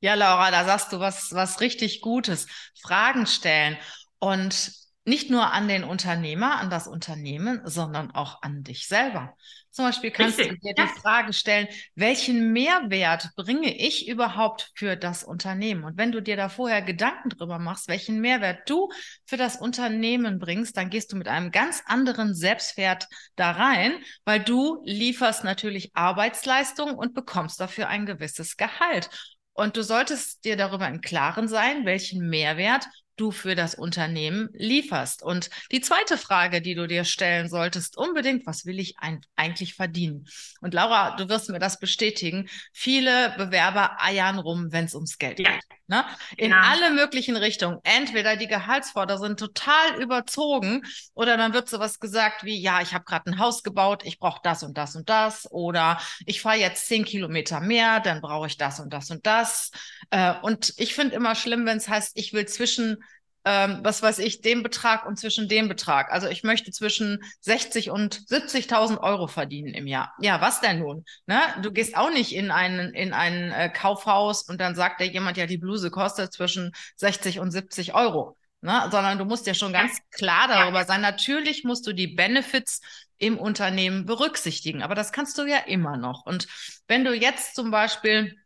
Ja, 0.00 0.14
Laura, 0.14 0.50
da 0.50 0.64
sagst 0.64 0.92
du 0.92 0.98
was, 0.98 1.32
was 1.32 1.60
richtig 1.60 2.00
Gutes. 2.00 2.48
Fragen 2.80 3.26
stellen. 3.26 3.76
Und 4.18 4.81
nicht 5.04 5.30
nur 5.30 5.52
an 5.52 5.66
den 5.66 5.82
Unternehmer, 5.82 6.58
an 6.58 6.70
das 6.70 6.86
Unternehmen, 6.86 7.60
sondern 7.64 8.12
auch 8.12 8.40
an 8.42 8.62
dich 8.62 8.86
selber. 8.86 9.34
Zum 9.70 9.86
Beispiel 9.86 10.10
kannst 10.10 10.38
Richtig. 10.38 10.60
du 10.60 10.68
dir 10.68 10.74
die 10.74 11.00
Frage 11.00 11.32
stellen, 11.32 11.66
welchen 11.94 12.52
Mehrwert 12.52 13.30
bringe 13.36 13.74
ich 13.74 14.06
überhaupt 14.06 14.70
für 14.74 14.96
das 14.96 15.24
Unternehmen? 15.24 15.84
Und 15.84 15.96
wenn 15.96 16.12
du 16.12 16.20
dir 16.20 16.36
da 16.36 16.48
vorher 16.50 16.82
Gedanken 16.82 17.30
drüber 17.30 17.58
machst, 17.58 17.88
welchen 17.88 18.20
Mehrwert 18.20 18.68
du 18.68 18.90
für 19.24 19.38
das 19.38 19.56
Unternehmen 19.56 20.38
bringst, 20.38 20.76
dann 20.76 20.90
gehst 20.90 21.10
du 21.12 21.16
mit 21.16 21.26
einem 21.26 21.50
ganz 21.50 21.82
anderen 21.86 22.34
Selbstwert 22.34 23.08
da 23.34 23.52
rein, 23.52 23.94
weil 24.24 24.40
du 24.40 24.82
lieferst 24.84 25.42
natürlich 25.42 25.90
Arbeitsleistung 25.94 26.94
und 26.94 27.14
bekommst 27.14 27.58
dafür 27.58 27.88
ein 27.88 28.04
gewisses 28.04 28.58
Gehalt. 28.58 29.08
Und 29.54 29.76
du 29.76 29.82
solltest 29.82 30.44
dir 30.44 30.56
darüber 30.56 30.88
im 30.88 31.00
Klaren 31.00 31.48
sein, 31.48 31.84
welchen 31.84 32.28
Mehrwert 32.28 32.86
du 33.16 33.30
für 33.30 33.54
das 33.54 33.74
Unternehmen 33.74 34.48
lieferst. 34.52 35.22
Und 35.22 35.50
die 35.70 35.80
zweite 35.80 36.16
Frage, 36.16 36.62
die 36.62 36.74
du 36.74 36.86
dir 36.86 37.04
stellen 37.04 37.48
solltest, 37.48 37.96
unbedingt, 37.96 38.46
was 38.46 38.64
will 38.64 38.78
ich 38.78 38.98
ein, 38.98 39.20
eigentlich 39.36 39.74
verdienen? 39.74 40.26
Und 40.60 40.74
Laura, 40.74 41.16
du 41.16 41.28
wirst 41.28 41.50
mir 41.50 41.58
das 41.58 41.78
bestätigen. 41.78 42.48
Viele 42.72 43.34
Bewerber 43.36 43.96
eiern 44.00 44.38
rum, 44.38 44.72
wenn 44.72 44.86
es 44.86 44.94
ums 44.94 45.18
Geld 45.18 45.38
ja. 45.38 45.52
geht. 45.52 45.64
Ne? 45.88 46.04
In 46.36 46.52
ja. 46.52 46.60
alle 46.60 46.90
möglichen 46.90 47.36
Richtungen. 47.36 47.78
Entweder 47.82 48.36
die 48.36 48.46
Gehaltsforder 48.46 49.18
sind 49.18 49.38
total 49.38 50.00
überzogen 50.00 50.82
oder 51.14 51.36
dann 51.36 51.52
wird 51.52 51.68
sowas 51.68 51.98
gesagt 51.98 52.44
wie, 52.44 52.58
ja, 52.60 52.80
ich 52.80 52.94
habe 52.94 53.04
gerade 53.04 53.30
ein 53.30 53.38
Haus 53.38 53.62
gebaut, 53.62 54.02
ich 54.04 54.18
brauche 54.18 54.40
das 54.42 54.62
und 54.62 54.78
das 54.78 54.96
und 54.96 55.08
das 55.08 55.50
oder 55.50 56.00
ich 56.24 56.40
fahre 56.40 56.58
jetzt 56.58 56.86
zehn 56.86 57.04
Kilometer 57.04 57.60
mehr, 57.60 58.00
dann 58.00 58.20
brauche 58.20 58.46
ich 58.46 58.56
das 58.56 58.80
und 58.80 58.92
das 58.92 59.10
und 59.10 59.26
das. 59.26 59.70
Äh, 60.10 60.34
und 60.42 60.74
ich 60.76 60.94
finde 60.94 61.16
immer 61.16 61.34
schlimm, 61.34 61.66
wenn 61.66 61.78
es 61.78 61.88
heißt, 61.88 62.12
ich 62.14 62.32
will 62.32 62.46
zwischen 62.46 63.02
ähm, 63.44 63.80
was 63.82 64.02
weiß 64.02 64.18
ich, 64.20 64.40
dem 64.40 64.62
Betrag 64.62 65.06
und 65.06 65.18
zwischen 65.18 65.48
dem 65.48 65.68
Betrag. 65.68 66.12
Also 66.12 66.28
ich 66.28 66.44
möchte 66.44 66.70
zwischen 66.70 67.22
60 67.40 67.90
und 67.90 68.16
70.000 68.16 69.00
Euro 69.00 69.26
verdienen 69.26 69.74
im 69.74 69.86
Jahr. 69.86 70.12
Ja, 70.20 70.40
was 70.40 70.60
denn 70.60 70.78
nun? 70.78 71.04
Ne? 71.26 71.40
Du 71.62 71.72
gehst 71.72 71.96
auch 71.96 72.10
nicht 72.10 72.34
in 72.34 72.50
ein, 72.50 72.78
in 72.94 73.12
ein 73.12 73.50
äh, 73.50 73.68
Kaufhaus 73.68 74.42
und 74.42 74.60
dann 74.60 74.74
sagt 74.74 75.00
dir 75.00 75.06
jemand, 75.06 75.36
ja, 75.36 75.46
die 75.46 75.58
Bluse 75.58 75.90
kostet 75.90 76.32
zwischen 76.32 76.72
60 76.96 77.40
und 77.40 77.50
70 77.50 77.94
Euro. 77.94 78.36
Ne? 78.60 78.88
Sondern 78.92 79.18
du 79.18 79.24
musst 79.24 79.46
ja 79.46 79.54
schon 79.54 79.72
ganz 79.72 79.98
klar 80.12 80.46
darüber 80.46 80.84
sein. 80.84 81.00
Natürlich 81.00 81.64
musst 81.64 81.86
du 81.86 81.92
die 81.92 82.06
Benefits 82.06 82.80
im 83.18 83.38
Unternehmen 83.38 84.06
berücksichtigen, 84.06 84.82
aber 84.82 84.94
das 84.94 85.12
kannst 85.12 85.38
du 85.38 85.44
ja 85.44 85.58
immer 85.58 85.96
noch. 85.96 86.26
Und 86.26 86.46
wenn 86.86 87.04
du 87.04 87.12
jetzt 87.12 87.54
zum 87.54 87.70
Beispiel 87.70 88.36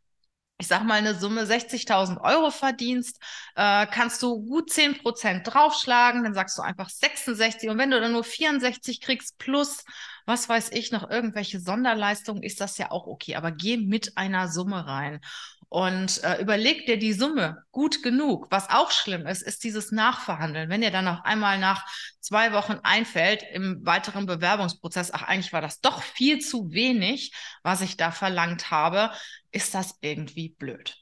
ich 0.59 0.69
sag 0.69 0.85
mal, 0.85 0.95
eine 0.95 1.15
Summe 1.15 1.45
60.000 1.47 2.19
Euro 2.21 2.51
verdienst, 2.51 3.21
äh, 3.57 3.87
kannst 3.87 4.23
du 4.23 4.43
gut 4.43 4.71
10 4.71 4.99
Prozent 4.99 5.43
draufschlagen, 5.47 6.25
dann 6.25 6.35
sagst 6.35 6.57
du 6.57 6.63
einfach 6.63 6.89
66 6.89 7.69
und 7.69 7.79
wenn 7.79 7.91
du 7.91 8.01
dann 8.01 8.13
nur 8.13 8.25
64 8.25 9.01
kriegst 9.03 9.37
plus, 9.39 9.85
was 10.25 10.49
weiß 10.49 10.71
ich, 10.73 10.93
noch 10.93 11.11
irgendwelche 11.11 11.61
Sonderleistungen, 11.61 12.43
ist 12.43 12.61
das 12.61 12.79
ja 12.79 12.91
auch 12.91 13.07
okay, 13.07 13.37
aber 13.37 13.53
geh 13.53 13.77
mit 13.77 14.17
einer 14.17 14.49
Summe 14.49 14.87
rein. 14.87 15.21
Und 15.69 16.23
äh, 16.23 16.41
überleg 16.41 16.87
dir 16.87 16.99
die 16.99 17.13
Summe 17.13 17.65
gut 17.73 18.03
genug. 18.03 18.47
Was 18.51 18.71
auch 18.71 18.91
schlimm 18.93 19.27
ist, 19.27 19.43
ist 19.43 19.65
dieses 19.65 19.91
Nachverhandeln. 19.91 20.69
Wenn 20.69 20.81
dir 20.81 20.93
dann 20.93 21.09
auf 21.09 21.25
einmal 21.25 21.59
nach 21.59 21.85
zwei 22.21 22.53
Wochen 22.53 22.79
einfällt 22.83 23.43
im 23.53 23.85
weiteren 23.85 24.27
Bewerbungsprozess, 24.27 25.13
ach, 25.13 25.23
eigentlich 25.23 25.53
war 25.53 25.61
das 25.61 25.81
doch 25.81 26.03
viel 26.03 26.39
zu 26.39 26.71
wenig, 26.73 27.33
was 27.63 27.81
ich 27.81 27.97
da 27.97 28.13
verlangt 28.13 28.71
habe, 28.71 29.11
ist 29.51 29.75
das 29.75 29.97
irgendwie 30.01 30.51
blöd. 30.51 30.97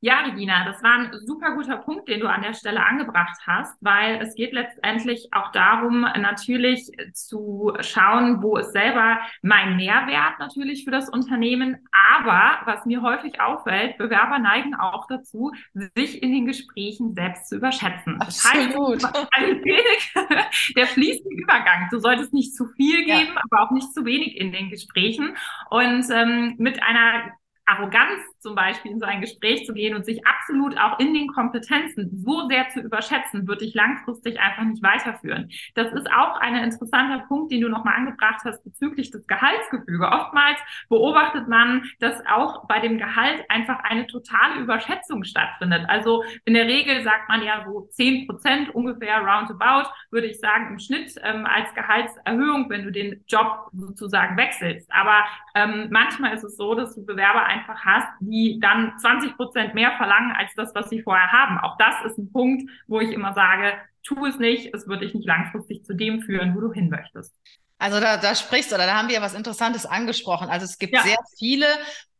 Ja, 0.00 0.20
Regina, 0.20 0.64
das 0.64 0.80
war 0.80 0.92
ein 0.92 1.10
super 1.26 1.56
guter 1.56 1.76
Punkt, 1.78 2.08
den 2.08 2.20
du 2.20 2.28
an 2.28 2.42
der 2.42 2.54
Stelle 2.54 2.86
angebracht 2.86 3.36
hast, 3.44 3.76
weil 3.80 4.22
es 4.22 4.36
geht 4.36 4.52
letztendlich 4.52 5.28
auch 5.32 5.50
darum, 5.50 6.02
natürlich 6.02 6.92
zu 7.14 7.72
schauen, 7.80 8.40
wo 8.40 8.58
ist 8.58 8.72
selber 8.72 9.18
mein 9.42 9.76
Mehrwert 9.76 10.38
natürlich 10.38 10.84
für 10.84 10.92
das 10.92 11.08
Unternehmen. 11.08 11.78
Aber 12.16 12.60
was 12.64 12.86
mir 12.86 13.02
häufig 13.02 13.40
auffällt, 13.40 13.98
Bewerber 13.98 14.38
neigen 14.38 14.76
auch 14.76 15.08
dazu, 15.08 15.50
sich 15.96 16.22
in 16.22 16.32
den 16.32 16.46
Gesprächen 16.46 17.14
selbst 17.14 17.48
zu 17.48 17.56
überschätzen. 17.56 18.20
Das 18.20 18.46
Absolut. 18.46 19.02
heißt, 19.02 19.28
ein 19.32 19.64
wenig 19.64 20.14
der 20.76 20.86
fließende 20.86 21.42
Übergang. 21.42 21.88
Du 21.90 21.98
solltest 21.98 22.32
nicht 22.32 22.54
zu 22.54 22.66
viel 22.76 23.04
geben, 23.04 23.32
ja. 23.34 23.42
aber 23.50 23.64
auch 23.64 23.72
nicht 23.72 23.92
zu 23.92 24.04
wenig 24.04 24.36
in 24.36 24.52
den 24.52 24.70
Gesprächen. 24.70 25.36
Und 25.70 26.06
ähm, 26.12 26.54
mit 26.58 26.80
einer 26.84 27.32
Arroganz 27.68 28.22
zum 28.38 28.54
Beispiel 28.54 28.92
in 28.92 29.00
so 29.00 29.06
ein 29.06 29.20
Gespräch 29.20 29.66
zu 29.66 29.74
gehen 29.74 29.94
und 29.94 30.04
sich 30.04 30.26
absolut 30.26 30.78
auch 30.78 30.98
in 30.98 31.12
den 31.12 31.28
Kompetenzen 31.28 32.10
so 32.24 32.48
sehr 32.48 32.68
zu 32.70 32.80
überschätzen, 32.80 33.46
würde 33.46 33.64
ich 33.64 33.74
langfristig 33.74 34.40
einfach 34.40 34.64
nicht 34.64 34.82
weiterführen. 34.82 35.50
Das 35.74 35.92
ist 35.92 36.10
auch 36.10 36.38
ein 36.40 36.56
interessanter 36.56 37.24
Punkt, 37.26 37.52
den 37.52 37.60
du 37.60 37.68
nochmal 37.68 37.94
angebracht 37.94 38.40
hast 38.44 38.62
bezüglich 38.64 39.10
des 39.10 39.26
Gehaltsgefüge. 39.26 40.06
Oftmals 40.06 40.58
beobachtet 40.88 41.48
man, 41.48 41.84
dass 42.00 42.24
auch 42.26 42.66
bei 42.66 42.80
dem 42.80 42.98
Gehalt 42.98 43.44
einfach 43.48 43.80
eine 43.84 44.06
totale 44.06 44.60
Überschätzung 44.60 45.24
stattfindet. 45.24 45.84
Also 45.88 46.24
in 46.44 46.54
der 46.54 46.66
Regel 46.66 47.02
sagt 47.02 47.28
man 47.28 47.42
ja 47.42 47.64
so 47.66 47.88
zehn 47.90 48.26
Prozent 48.26 48.74
ungefähr 48.74 49.18
roundabout, 49.18 49.90
würde 50.10 50.28
ich 50.28 50.38
sagen, 50.38 50.72
im 50.72 50.78
Schnitt 50.78 51.14
ähm, 51.22 51.46
als 51.46 51.74
Gehaltserhöhung, 51.74 52.70
wenn 52.70 52.84
du 52.84 52.92
den 52.92 53.24
Job 53.26 53.68
sozusagen 53.72 54.36
wechselst. 54.36 54.90
Aber 54.92 55.24
ähm, 55.54 55.88
manchmal 55.90 56.34
ist 56.34 56.44
es 56.44 56.56
so, 56.56 56.74
dass 56.74 56.94
du 56.94 57.04
Bewerber 57.04 57.44
einfach 57.58 57.84
hast, 57.84 58.08
die 58.20 58.58
dann 58.60 58.98
20 58.98 59.36
Prozent 59.36 59.74
mehr 59.74 59.92
verlangen 59.96 60.32
als 60.32 60.52
das, 60.54 60.74
was 60.74 60.88
sie 60.88 61.02
vorher 61.02 61.30
haben. 61.32 61.58
Auch 61.58 61.76
das 61.78 62.04
ist 62.04 62.18
ein 62.18 62.32
Punkt, 62.32 62.70
wo 62.86 63.00
ich 63.00 63.12
immer 63.12 63.34
sage, 63.34 63.74
tu 64.02 64.26
es 64.26 64.38
nicht, 64.38 64.74
es 64.74 64.88
wird 64.88 65.02
dich 65.02 65.14
nicht 65.14 65.26
langfristig 65.26 65.84
zu 65.84 65.94
dem 65.94 66.20
führen, 66.22 66.54
wo 66.54 66.60
du 66.60 66.72
hin 66.72 66.88
möchtest. 66.88 67.34
Also 67.78 68.00
da, 68.00 68.16
da 68.16 68.34
sprichst 68.34 68.70
du, 68.70 68.74
oder 68.74 68.86
da 68.86 68.96
haben 68.96 69.08
wir 69.08 69.16
ja 69.16 69.22
was 69.22 69.34
Interessantes 69.34 69.86
angesprochen. 69.86 70.48
Also 70.48 70.64
es 70.64 70.78
gibt 70.78 70.94
ja. 70.94 71.02
sehr 71.02 71.18
viele 71.38 71.66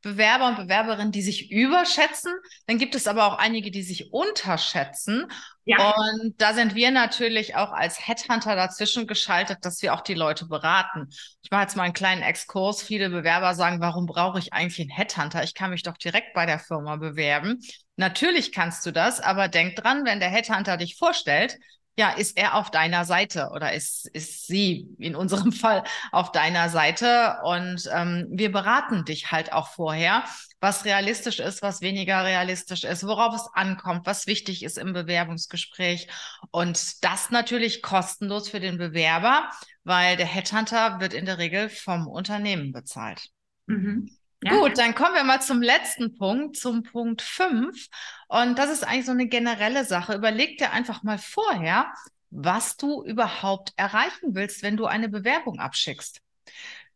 Bewerber 0.03 0.47
und 0.47 0.57
Bewerberinnen, 0.57 1.11
die 1.11 1.23
sich 1.23 1.51
überschätzen. 1.51 2.33
Dann 2.67 2.79
gibt 2.79 2.95
es 2.95 3.09
aber 3.09 3.27
auch 3.27 3.39
einige, 3.39 3.71
die 3.71 3.83
sich 3.83 4.13
unterschätzen. 4.13 5.27
Ja. 5.65 5.93
Und 5.95 6.35
da 6.41 6.55
sind 6.55 6.75
wir 6.75 6.91
natürlich 6.93 7.57
auch 7.57 7.73
als 7.73 8.07
Headhunter 8.07 8.55
dazwischen 8.55 9.07
geschaltet, 9.07 9.59
dass 9.63 9.83
wir 9.83 9.93
auch 9.95 10.01
die 10.03 10.15
Leute 10.15 10.47
beraten. 10.47 11.09
Ich 11.43 11.51
mache 11.51 11.63
jetzt 11.63 11.77
mal 11.77 11.83
einen 11.83 11.95
kleinen 11.95 12.23
Exkurs. 12.23 12.81
Viele 12.81 13.11
Bewerber 13.11 13.55
sagen, 13.55 13.81
warum 13.81 14.07
brauche 14.07 14.39
ich 14.39 14.53
eigentlich 14.53 14.81
einen 14.81 14.97
Headhunter? 14.97 15.43
Ich 15.43 15.55
kann 15.55 15.71
mich 15.71 15.83
doch 15.83 15.99
direkt 15.99 16.33
bei 16.33 16.47
der 16.47 16.61
Firma 16.61 16.97
bewerben. 16.97 17.59
Natürlich 17.97 18.53
kannst 18.53 18.87
du 18.87 18.93
das, 18.93 19.19
aber 19.19 19.49
denk 19.49 19.75
dran, 19.75 20.05
wenn 20.05 20.21
der 20.21 20.31
Headhunter 20.31 20.77
dich 20.77 20.97
vorstellt, 20.97 21.59
ja, 21.99 22.11
ist 22.11 22.39
er 22.39 22.55
auf 22.55 22.71
deiner 22.71 23.05
Seite 23.05 23.51
oder 23.53 23.73
ist, 23.73 24.07
ist 24.13 24.47
sie 24.47 24.87
in 24.99 25.17
unserem 25.17 25.51
Fall 25.53 25.83
auf 26.13 26.31
deiner 26.31 26.69
Seite? 26.69 27.39
Und 27.43 27.91
ähm, 27.93 28.29
wir 28.31 28.53
beraten 28.53 29.05
dich 29.05 29.33
halt 29.33 29.53
auch 29.53 29.69
vorher, 29.71 30.23
was 30.61 30.85
realistisch 30.85 31.41
ist, 31.41 31.61
was 31.61 31.81
weniger 31.81 32.25
realistisch 32.25 32.85
ist, 32.85 33.05
worauf 33.05 33.35
es 33.35 33.49
ankommt, 33.53 34.07
was 34.07 34.29
wichtig 34.29 34.63
ist 34.63 34.79
im 34.79 34.93
Bewerbungsgespräch. 34.93 36.07
Und 36.53 37.05
das 37.05 37.31
natürlich 37.31 37.83
kostenlos 37.83 38.49
für 38.49 38.61
den 38.61 38.79
Bewerber, 38.79 39.51
weil 39.83 40.17
der 40.17 40.27
Headhunter 40.27 41.01
wird 41.01 41.15
in 41.15 41.27
der 41.27 41.39
Regel 41.39 41.69
vom 41.69 42.07
Unternehmen 42.07 42.71
bezahlt. 42.71 43.29
Mhm. 43.67 44.09
Ja. 44.43 44.57
Gut, 44.57 44.79
dann 44.79 44.95
kommen 44.95 45.15
wir 45.15 45.25
mal 45.25 45.43
zum 45.43 45.63
letzten 45.63 46.17
Punkt, 46.17 46.57
zum 46.57 46.85
Punkt 46.85 47.23
5. 47.23 47.89
Und 48.29 48.59
das 48.59 48.71
ist 48.71 48.85
eigentlich 48.87 49.07
so 49.07 49.13
eine 49.13 49.27
generelle 49.27 49.85
Sache. 49.85 50.15
Überleg 50.15 50.59
dir 50.59 50.73
einfach 50.73 51.03
mal 51.03 51.19
vorher, 51.19 51.93
was 52.31 52.77
du 52.77 53.03
überhaupt 53.05 53.73
erreichen 53.77 54.35
willst, 54.35 54.63
wenn 54.63 54.77
du 54.77 54.87
eine 54.87 55.09
Bewerbung 55.09 55.59
abschickst 55.59 56.21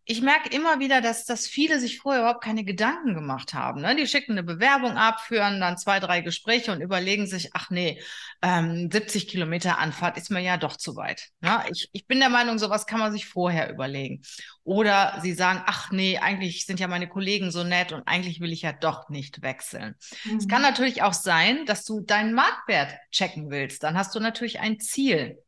ich 0.04 0.20
merke 0.20 0.48
immer 0.54 0.80
wieder, 0.80 1.00
dass, 1.00 1.24
dass 1.24 1.46
viele 1.46 1.78
sich 1.78 2.00
vorher 2.00 2.22
überhaupt 2.22 2.42
keine 2.42 2.64
Gedanken 2.64 3.14
gemacht 3.14 3.54
haben. 3.54 3.82
Ne? 3.82 3.94
Die 3.94 4.08
schicken 4.08 4.32
eine 4.32 4.42
Bewerbung 4.42 4.96
ab, 4.96 5.20
führen 5.20 5.60
dann 5.60 5.78
zwei, 5.78 6.00
drei 6.00 6.22
Gespräche 6.22 6.72
und 6.72 6.80
überlegen 6.80 7.26
sich, 7.26 7.50
ach 7.54 7.70
nee, 7.70 8.02
ähm, 8.42 8.90
70 8.90 9.28
Kilometer 9.28 9.78
Anfahrt 9.78 10.16
ist 10.16 10.30
mir 10.30 10.40
ja 10.40 10.56
doch 10.56 10.76
zu 10.76 10.96
weit. 10.96 11.28
Ne? 11.40 11.62
Ich, 11.70 11.88
ich 11.92 12.06
bin 12.06 12.18
der 12.18 12.30
Meinung, 12.30 12.58
sowas 12.58 12.86
kann 12.86 12.98
man 12.98 13.12
sich 13.12 13.26
vorher 13.26 13.70
überlegen. 13.70 14.22
Oder 14.64 15.18
sie 15.22 15.34
sagen, 15.34 15.62
ach 15.66 15.92
nee, 15.92 16.18
eigentlich 16.18 16.66
sind 16.66 16.80
ja 16.80 16.88
meine 16.88 17.08
Kollegen 17.08 17.52
so 17.52 17.62
nett 17.62 17.92
und 17.92 18.02
eigentlich 18.06 18.40
will 18.40 18.52
ich 18.52 18.62
ja 18.62 18.72
doch 18.72 19.08
nicht 19.08 19.42
wechseln. 19.42 19.94
Mhm. 20.24 20.38
Es 20.38 20.48
kann 20.48 20.62
natürlich 20.62 21.02
auch 21.02 21.14
sein, 21.14 21.64
dass 21.66 21.84
du 21.84 22.00
deinen 22.00 22.34
Marktwert 22.34 22.92
checken 23.12 23.50
willst. 23.50 23.84
Dann 23.84 23.96
hast 23.96 24.14
du 24.16 24.20
natürlich 24.20 24.58
ein 24.58 24.80
Ziel. 24.80 25.38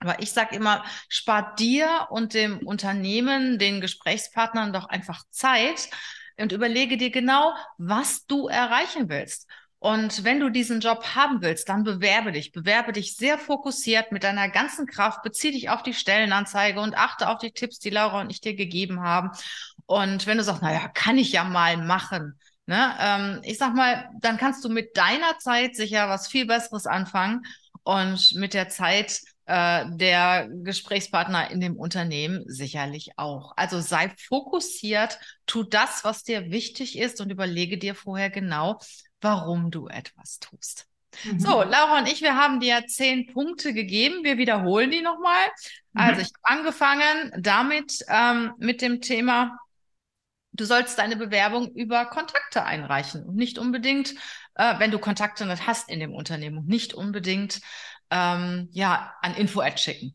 Aber 0.00 0.20
ich 0.22 0.32
sage 0.32 0.56
immer, 0.56 0.84
spart 1.08 1.60
dir 1.60 2.08
und 2.10 2.34
dem 2.34 2.58
Unternehmen, 2.66 3.58
den 3.58 3.80
Gesprächspartnern 3.80 4.72
doch 4.72 4.88
einfach 4.88 5.22
Zeit 5.30 5.90
und 6.38 6.52
überlege 6.52 6.96
dir 6.96 7.10
genau, 7.10 7.54
was 7.76 8.26
du 8.26 8.48
erreichen 8.48 9.08
willst. 9.08 9.46
Und 9.78 10.24
wenn 10.24 10.40
du 10.40 10.50
diesen 10.50 10.80
Job 10.80 11.14
haben 11.14 11.40
willst, 11.40 11.70
dann 11.70 11.84
bewerbe 11.84 12.32
dich. 12.32 12.52
Bewerbe 12.52 12.92
dich 12.92 13.16
sehr 13.16 13.38
fokussiert 13.38 14.12
mit 14.12 14.24
deiner 14.24 14.50
ganzen 14.50 14.86
Kraft. 14.86 15.22
Beziehe 15.22 15.54
dich 15.54 15.70
auf 15.70 15.82
die 15.82 15.94
Stellenanzeige 15.94 16.80
und 16.80 16.96
achte 16.96 17.28
auf 17.28 17.38
die 17.38 17.52
Tipps, 17.52 17.78
die 17.78 17.88
Laura 17.88 18.20
und 18.20 18.30
ich 18.30 18.42
dir 18.42 18.54
gegeben 18.54 19.00
haben. 19.02 19.30
Und 19.86 20.26
wenn 20.26 20.36
du 20.36 20.44
sagst, 20.44 20.62
naja, 20.62 20.88
kann 20.88 21.16
ich 21.16 21.32
ja 21.32 21.44
mal 21.44 21.78
machen. 21.78 22.38
Ne? 22.66 22.94
Ähm, 23.00 23.40
ich 23.42 23.56
sag 23.56 23.74
mal, 23.74 24.10
dann 24.20 24.36
kannst 24.36 24.62
du 24.64 24.68
mit 24.68 24.96
deiner 24.98 25.38
Zeit 25.38 25.76
sicher 25.76 26.10
was 26.10 26.28
viel 26.28 26.46
Besseres 26.46 26.86
anfangen 26.86 27.42
und 27.82 28.34
mit 28.34 28.52
der 28.52 28.68
Zeit 28.68 29.20
äh, 29.50 29.84
der 29.96 30.48
Gesprächspartner 30.62 31.50
in 31.50 31.60
dem 31.60 31.76
Unternehmen 31.76 32.44
sicherlich 32.46 33.18
auch. 33.18 33.52
Also 33.56 33.80
sei 33.80 34.12
fokussiert, 34.28 35.18
tu 35.44 35.64
das, 35.64 36.04
was 36.04 36.22
dir 36.22 36.52
wichtig 36.52 36.96
ist 36.96 37.20
und 37.20 37.30
überlege 37.30 37.76
dir 37.76 37.96
vorher 37.96 38.30
genau, 38.30 38.78
warum 39.20 39.72
du 39.72 39.88
etwas 39.88 40.38
tust. 40.38 40.86
Mhm. 41.24 41.40
So, 41.40 41.64
Laura 41.64 41.98
und 41.98 42.06
ich, 42.06 42.22
wir 42.22 42.36
haben 42.36 42.60
dir 42.60 42.86
zehn 42.86 43.26
Punkte 43.26 43.74
gegeben. 43.74 44.22
Wir 44.22 44.38
wiederholen 44.38 44.92
die 44.92 45.02
nochmal. 45.02 45.46
Mhm. 45.94 46.00
Also 46.00 46.20
ich 46.20 46.28
habe 46.28 46.60
angefangen 46.60 47.32
damit 47.36 48.04
ähm, 48.06 48.52
mit 48.58 48.80
dem 48.80 49.00
Thema, 49.00 49.58
du 50.52 50.64
sollst 50.64 50.96
deine 51.00 51.16
Bewerbung 51.16 51.74
über 51.74 52.06
Kontakte 52.06 52.62
einreichen 52.62 53.24
und 53.24 53.34
nicht 53.34 53.58
unbedingt, 53.58 54.14
äh, 54.54 54.78
wenn 54.78 54.92
du 54.92 55.00
Kontakte 55.00 55.44
nicht 55.44 55.66
hast 55.66 55.90
in 55.90 55.98
dem 55.98 56.14
Unternehmen 56.14 56.58
und 56.58 56.68
nicht 56.68 56.94
unbedingt 56.94 57.60
ähm, 58.10 58.68
ja, 58.72 59.14
an 59.22 59.34
Info-Ad 59.34 59.78
schicken. 59.78 60.14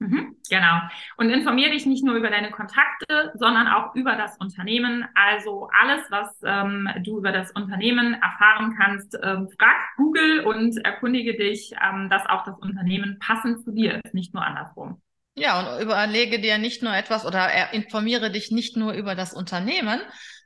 Mhm, 0.00 0.36
genau. 0.48 0.80
Und 1.18 1.28
informiere 1.28 1.72
dich 1.72 1.84
nicht 1.84 2.02
nur 2.02 2.14
über 2.14 2.30
deine 2.30 2.50
Kontakte, 2.50 3.32
sondern 3.34 3.68
auch 3.68 3.94
über 3.94 4.16
das 4.16 4.38
Unternehmen. 4.38 5.06
Also 5.14 5.68
alles, 5.78 6.00
was 6.10 6.34
ähm, 6.42 6.88
du 7.04 7.18
über 7.18 7.32
das 7.32 7.50
Unternehmen 7.50 8.14
erfahren 8.14 8.74
kannst, 8.80 9.14
ähm, 9.22 9.50
frag 9.58 9.76
Google 9.98 10.40
und 10.46 10.78
erkundige 10.86 11.36
dich, 11.36 11.72
ähm, 11.84 12.08
dass 12.08 12.24
auch 12.26 12.44
das 12.44 12.58
Unternehmen 12.58 13.18
passend 13.18 13.62
zu 13.62 13.72
dir 13.72 14.00
ist, 14.02 14.14
nicht 14.14 14.32
nur 14.32 14.42
andersrum. 14.42 15.02
Ja, 15.34 15.76
und 15.76 15.82
überlege 15.82 16.40
dir 16.40 16.56
nicht 16.56 16.82
nur 16.82 16.94
etwas 16.94 17.26
oder 17.26 17.72
informiere 17.74 18.30
dich 18.30 18.50
nicht 18.50 18.78
nur 18.78 18.94
über 18.94 19.14
das 19.14 19.34
Unternehmen, 19.34 20.00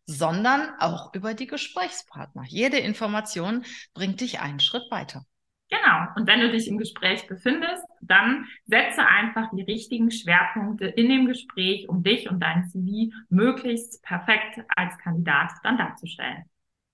sondern 0.05 0.69
auch 0.81 1.15
über 1.15 1.35
die 1.35 1.47
Gesprächspartner. 1.47 2.43
Jede 2.49 2.79
Information 2.79 3.65
bringt 3.95 4.21
dich 4.21 4.41
einen 4.41 4.61
Schritt 4.61 4.91
weiter. 4.91 5.25
Genau. 5.85 6.07
Und 6.17 6.27
wenn 6.27 6.41
du 6.41 6.51
dich 6.51 6.69
im 6.69 6.79
Gespräch 6.79 7.27
befindest, 7.27 7.85
dann 8.01 8.47
setze 8.67 9.07
einfach 9.07 9.51
die 9.53 9.63
richtigen 9.63 10.11
Schwerpunkte 10.11 10.87
in 10.87 11.09
dem 11.09 11.27
Gespräch, 11.27 11.89
um 11.89 12.03
dich 12.03 12.31
und 12.31 12.41
dein 12.41 12.69
CV 12.69 13.13
möglichst 13.29 14.03
perfekt 14.03 14.61
als 14.77 14.97
Kandidat 14.99 15.53
dann 15.63 15.79
darzustellen. 15.79 16.45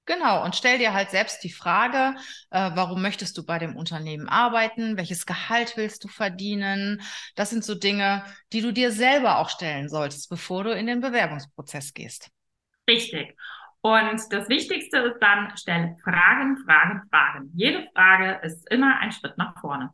Genau, 0.06 0.44
und 0.44 0.56
stell 0.56 0.78
dir 0.78 0.92
halt 0.92 1.10
selbst 1.10 1.44
die 1.44 1.52
Frage, 1.52 2.16
äh, 2.50 2.70
warum 2.74 3.00
möchtest 3.00 3.38
du 3.38 3.46
bei 3.46 3.60
dem 3.60 3.76
Unternehmen 3.76 4.28
arbeiten? 4.28 4.96
Welches 4.96 5.24
Gehalt 5.24 5.76
willst 5.76 6.02
du 6.02 6.08
verdienen? 6.08 7.00
Das 7.36 7.50
sind 7.50 7.64
so 7.64 7.76
Dinge, 7.76 8.24
die 8.52 8.60
du 8.60 8.72
dir 8.72 8.90
selber 8.90 9.38
auch 9.38 9.50
stellen 9.50 9.88
solltest, 9.88 10.28
bevor 10.28 10.64
du 10.64 10.74
in 10.74 10.86
den 10.86 11.00
Bewerbungsprozess 11.00 11.94
gehst. 11.94 12.30
Richtig. 12.88 13.36
Und 13.82 14.20
das 14.30 14.48
Wichtigste 14.48 14.98
ist 14.98 15.18
dann, 15.20 15.56
stelle 15.56 15.96
Fragen, 16.04 16.58
Fragen, 16.66 17.02
Fragen. 17.08 17.50
Jede 17.54 17.88
Frage 17.94 18.40
ist 18.42 18.70
immer 18.70 18.98
ein 18.98 19.12
Schritt 19.12 19.38
nach 19.38 19.58
vorne. 19.60 19.90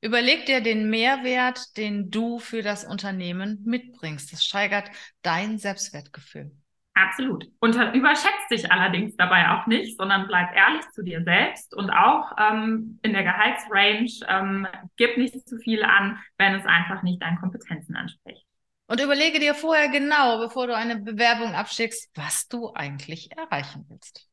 Überleg 0.00 0.46
dir 0.46 0.60
den 0.60 0.90
Mehrwert, 0.90 1.76
den 1.76 2.10
du 2.10 2.38
für 2.38 2.62
das 2.62 2.84
Unternehmen 2.84 3.62
mitbringst. 3.64 4.32
Das 4.32 4.44
steigert 4.44 4.90
dein 5.22 5.58
Selbstwertgefühl. 5.58 6.50
Absolut. 6.94 7.46
Und 7.60 7.74
überschätzt 7.94 8.50
dich 8.50 8.70
allerdings 8.70 9.16
dabei 9.16 9.50
auch 9.50 9.66
nicht, 9.66 9.96
sondern 9.96 10.26
bleib 10.26 10.54
ehrlich 10.54 10.86
zu 10.90 11.02
dir 11.02 11.22
selbst 11.22 11.74
und 11.74 11.90
auch 11.90 12.32
ähm, 12.38 12.98
in 13.02 13.12
der 13.12 13.22
Gehaltsrange 13.22 14.10
ähm, 14.28 14.66
gib 14.96 15.16
nicht 15.16 15.48
zu 15.48 15.56
viel 15.58 15.84
an, 15.84 16.18
wenn 16.36 16.54
es 16.54 16.66
einfach 16.66 17.02
nicht 17.02 17.22
deinen 17.22 17.38
Kompetenzen 17.38 17.96
anspricht. 17.96 18.44
Und 18.92 19.00
überlege 19.00 19.40
dir 19.40 19.54
vorher 19.54 19.88
genau, 19.88 20.36
bevor 20.36 20.66
du 20.66 20.76
eine 20.76 20.96
Bewerbung 20.96 21.54
abschickst, 21.54 22.10
was 22.14 22.46
du 22.46 22.74
eigentlich 22.74 23.32
erreichen 23.34 23.86
willst. 23.88 24.28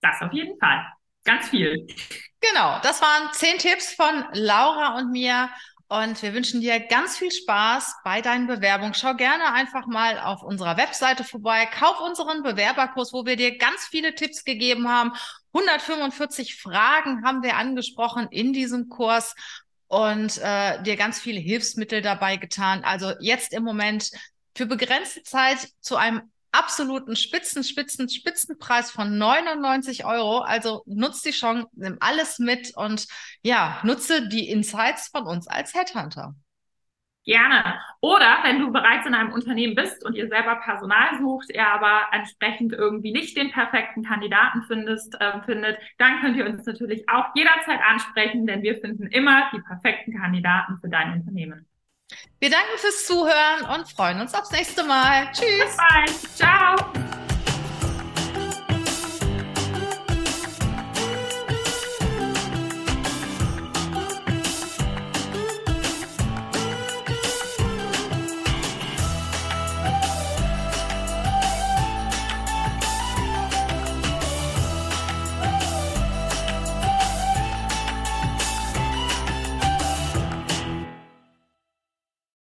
Das 0.00 0.20
auf 0.20 0.32
jeden 0.32 0.58
Fall. 0.58 0.84
Ganz 1.22 1.50
viel. 1.50 1.86
Genau, 2.40 2.80
das 2.82 3.00
waren 3.00 3.32
zehn 3.32 3.58
Tipps 3.58 3.94
von 3.94 4.24
Laura 4.32 4.98
und 4.98 5.12
mir. 5.12 5.50
Und 5.86 6.20
wir 6.20 6.34
wünschen 6.34 6.60
dir 6.60 6.80
ganz 6.80 7.16
viel 7.16 7.30
Spaß 7.30 7.94
bei 8.02 8.20
deinen 8.22 8.48
Bewerbungen. 8.48 8.94
Schau 8.94 9.14
gerne 9.14 9.52
einfach 9.52 9.86
mal 9.86 10.18
auf 10.18 10.42
unserer 10.42 10.76
Webseite 10.76 11.22
vorbei. 11.22 11.66
Kauf 11.66 12.00
unseren 12.00 12.42
Bewerberkurs, 12.42 13.12
wo 13.12 13.24
wir 13.24 13.36
dir 13.36 13.56
ganz 13.56 13.86
viele 13.86 14.16
Tipps 14.16 14.42
gegeben 14.42 14.88
haben. 14.88 15.12
145 15.52 16.60
Fragen 16.60 17.24
haben 17.24 17.44
wir 17.44 17.56
angesprochen 17.56 18.26
in 18.32 18.52
diesem 18.52 18.88
Kurs 18.88 19.36
und 19.92 20.38
äh, 20.38 20.82
dir 20.84 20.96
ganz 20.96 21.20
viele 21.20 21.38
Hilfsmittel 21.38 22.00
dabei 22.00 22.38
getan. 22.38 22.82
Also 22.82 23.12
jetzt 23.20 23.52
im 23.52 23.62
Moment 23.62 24.10
für 24.56 24.64
begrenzte 24.64 25.22
Zeit 25.22 25.68
zu 25.82 25.96
einem 25.96 26.32
absoluten 26.50 27.14
Spitzen, 27.14 27.62
Spitzen, 27.62 28.08
Spitzenpreis 28.08 28.90
von 28.90 29.18
99 29.18 30.06
Euro. 30.06 30.38
Also 30.38 30.82
nutz 30.86 31.20
die 31.20 31.32
Chance, 31.32 31.68
nimm 31.72 31.98
alles 32.00 32.38
mit 32.38 32.74
und 32.74 33.06
ja, 33.42 33.80
nutze 33.82 34.26
die 34.28 34.48
Insights 34.48 35.08
von 35.08 35.26
uns 35.26 35.46
als 35.46 35.74
Headhunter. 35.74 36.36
Gerne. 37.24 37.80
Oder 38.00 38.38
wenn 38.42 38.58
du 38.58 38.72
bereits 38.72 39.06
in 39.06 39.14
einem 39.14 39.32
Unternehmen 39.32 39.76
bist 39.76 40.04
und 40.04 40.16
ihr 40.16 40.28
selber 40.28 40.56
Personal 40.56 41.18
sucht, 41.20 41.50
ihr 41.50 41.66
aber 41.66 42.08
entsprechend 42.10 42.72
irgendwie 42.72 43.12
nicht 43.12 43.36
den 43.36 43.52
perfekten 43.52 44.02
Kandidaten 44.02 44.62
findest, 44.66 45.14
äh, 45.20 45.40
findet, 45.42 45.78
dann 45.98 46.20
könnt 46.20 46.36
ihr 46.36 46.46
uns 46.46 46.66
natürlich 46.66 47.08
auch 47.08 47.26
jederzeit 47.36 47.80
ansprechen, 47.88 48.46
denn 48.46 48.62
wir 48.62 48.80
finden 48.80 49.06
immer 49.06 49.50
die 49.54 49.60
perfekten 49.60 50.18
Kandidaten 50.18 50.78
für 50.80 50.88
dein 50.88 51.12
Unternehmen. 51.12 51.68
Wir 52.40 52.50
danken 52.50 52.76
fürs 52.76 53.06
Zuhören 53.06 53.62
und 53.72 53.88
freuen 53.88 54.20
uns 54.20 54.34
aufs 54.34 54.50
nächste 54.50 54.82
Mal. 54.84 55.30
Tschüss. 55.32 55.60
Bis 55.64 55.76
bald. 55.76 56.36
Ciao. 56.36 57.21